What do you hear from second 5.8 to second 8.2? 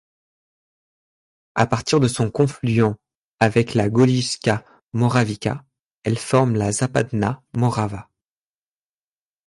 elle forme la Zapadna Morava.